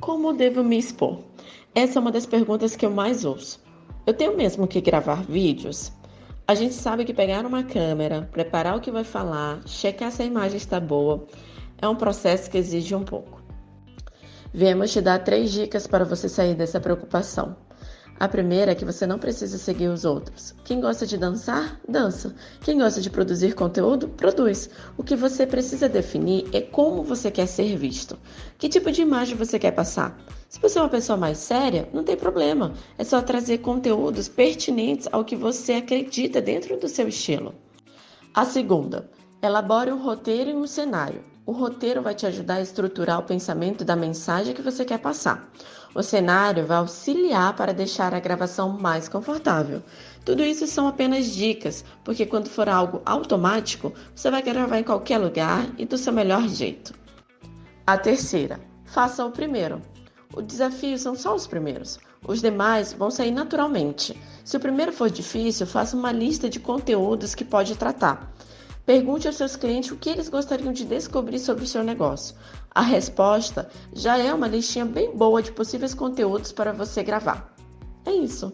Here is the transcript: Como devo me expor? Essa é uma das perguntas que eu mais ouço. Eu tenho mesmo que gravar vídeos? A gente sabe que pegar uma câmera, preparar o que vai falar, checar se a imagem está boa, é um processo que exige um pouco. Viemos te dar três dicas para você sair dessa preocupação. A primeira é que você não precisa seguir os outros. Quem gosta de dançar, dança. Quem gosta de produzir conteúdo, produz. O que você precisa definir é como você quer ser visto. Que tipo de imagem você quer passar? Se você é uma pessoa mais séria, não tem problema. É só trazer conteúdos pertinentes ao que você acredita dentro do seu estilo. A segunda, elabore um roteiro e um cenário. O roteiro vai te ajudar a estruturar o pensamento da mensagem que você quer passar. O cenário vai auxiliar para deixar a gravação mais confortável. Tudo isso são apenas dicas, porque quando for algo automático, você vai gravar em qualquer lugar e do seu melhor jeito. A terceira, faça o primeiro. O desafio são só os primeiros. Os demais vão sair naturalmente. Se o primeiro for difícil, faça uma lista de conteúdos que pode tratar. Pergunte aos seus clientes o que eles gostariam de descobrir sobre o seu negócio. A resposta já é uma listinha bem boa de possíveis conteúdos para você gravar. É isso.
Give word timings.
Como 0.00 0.32
devo 0.32 0.62
me 0.62 0.78
expor? 0.78 1.18
Essa 1.74 1.98
é 1.98 2.00
uma 2.00 2.12
das 2.12 2.24
perguntas 2.24 2.76
que 2.76 2.86
eu 2.86 2.90
mais 2.90 3.24
ouço. 3.24 3.60
Eu 4.06 4.14
tenho 4.14 4.36
mesmo 4.36 4.66
que 4.66 4.80
gravar 4.80 5.22
vídeos? 5.24 5.92
A 6.46 6.54
gente 6.54 6.74
sabe 6.74 7.04
que 7.04 7.12
pegar 7.12 7.44
uma 7.44 7.64
câmera, 7.64 8.28
preparar 8.32 8.76
o 8.76 8.80
que 8.80 8.90
vai 8.90 9.04
falar, 9.04 9.60
checar 9.66 10.10
se 10.10 10.22
a 10.22 10.24
imagem 10.24 10.56
está 10.56 10.80
boa, 10.80 11.26
é 11.82 11.86
um 11.88 11.96
processo 11.96 12.48
que 12.48 12.56
exige 12.56 12.94
um 12.94 13.04
pouco. 13.04 13.42
Viemos 14.54 14.92
te 14.92 15.00
dar 15.00 15.18
três 15.18 15.50
dicas 15.52 15.86
para 15.86 16.04
você 16.04 16.28
sair 16.28 16.54
dessa 16.54 16.80
preocupação. 16.80 17.56
A 18.20 18.26
primeira 18.26 18.72
é 18.72 18.74
que 18.74 18.84
você 18.84 19.06
não 19.06 19.16
precisa 19.16 19.56
seguir 19.58 19.86
os 19.86 20.04
outros. 20.04 20.52
Quem 20.64 20.80
gosta 20.80 21.06
de 21.06 21.16
dançar, 21.16 21.80
dança. 21.88 22.34
Quem 22.62 22.78
gosta 22.78 23.00
de 23.00 23.08
produzir 23.08 23.54
conteúdo, 23.54 24.08
produz. 24.08 24.68
O 24.96 25.04
que 25.04 25.14
você 25.14 25.46
precisa 25.46 25.88
definir 25.88 26.48
é 26.52 26.60
como 26.60 27.04
você 27.04 27.30
quer 27.30 27.46
ser 27.46 27.76
visto. 27.76 28.18
Que 28.58 28.68
tipo 28.68 28.90
de 28.90 29.02
imagem 29.02 29.36
você 29.36 29.56
quer 29.56 29.70
passar? 29.70 30.18
Se 30.48 30.58
você 30.58 30.80
é 30.80 30.82
uma 30.82 30.88
pessoa 30.88 31.16
mais 31.16 31.38
séria, 31.38 31.88
não 31.92 32.02
tem 32.02 32.16
problema. 32.16 32.72
É 32.98 33.04
só 33.04 33.22
trazer 33.22 33.58
conteúdos 33.58 34.26
pertinentes 34.26 35.06
ao 35.12 35.24
que 35.24 35.36
você 35.36 35.74
acredita 35.74 36.40
dentro 36.40 36.76
do 36.76 36.88
seu 36.88 37.06
estilo. 37.06 37.54
A 38.34 38.44
segunda, 38.44 39.08
elabore 39.40 39.92
um 39.92 40.02
roteiro 40.02 40.50
e 40.50 40.54
um 40.54 40.66
cenário. 40.66 41.22
O 41.48 41.52
roteiro 41.52 42.02
vai 42.02 42.14
te 42.14 42.26
ajudar 42.26 42.56
a 42.56 42.60
estruturar 42.60 43.18
o 43.20 43.22
pensamento 43.22 43.82
da 43.82 43.96
mensagem 43.96 44.52
que 44.52 44.60
você 44.60 44.84
quer 44.84 44.98
passar. 44.98 45.50
O 45.94 46.02
cenário 46.02 46.66
vai 46.66 46.76
auxiliar 46.76 47.56
para 47.56 47.72
deixar 47.72 48.12
a 48.12 48.20
gravação 48.20 48.78
mais 48.78 49.08
confortável. 49.08 49.82
Tudo 50.26 50.44
isso 50.44 50.66
são 50.66 50.86
apenas 50.86 51.24
dicas, 51.24 51.86
porque 52.04 52.26
quando 52.26 52.50
for 52.50 52.68
algo 52.68 53.00
automático, 53.06 53.94
você 54.14 54.30
vai 54.30 54.42
gravar 54.42 54.78
em 54.78 54.84
qualquer 54.84 55.16
lugar 55.16 55.66
e 55.78 55.86
do 55.86 55.96
seu 55.96 56.12
melhor 56.12 56.46
jeito. 56.46 56.92
A 57.86 57.96
terceira, 57.96 58.60
faça 58.84 59.24
o 59.24 59.30
primeiro. 59.30 59.80
O 60.34 60.42
desafio 60.42 60.98
são 60.98 61.16
só 61.16 61.34
os 61.34 61.46
primeiros. 61.46 61.98
Os 62.26 62.42
demais 62.42 62.92
vão 62.92 63.10
sair 63.10 63.30
naturalmente. 63.30 64.14
Se 64.44 64.58
o 64.58 64.60
primeiro 64.60 64.92
for 64.92 65.08
difícil, 65.08 65.66
faça 65.66 65.96
uma 65.96 66.12
lista 66.12 66.46
de 66.46 66.60
conteúdos 66.60 67.34
que 67.34 67.42
pode 67.42 67.74
tratar. 67.74 68.34
Pergunte 68.88 69.26
aos 69.26 69.36
seus 69.36 69.54
clientes 69.54 69.90
o 69.90 69.98
que 69.98 70.08
eles 70.08 70.30
gostariam 70.30 70.72
de 70.72 70.82
descobrir 70.82 71.38
sobre 71.38 71.64
o 71.64 71.66
seu 71.66 71.84
negócio. 71.84 72.34
A 72.70 72.80
resposta 72.80 73.68
já 73.92 74.16
é 74.16 74.32
uma 74.32 74.48
listinha 74.48 74.86
bem 74.86 75.14
boa 75.14 75.42
de 75.42 75.52
possíveis 75.52 75.92
conteúdos 75.92 76.52
para 76.52 76.72
você 76.72 77.02
gravar. 77.02 77.54
É 78.06 78.12
isso. 78.12 78.50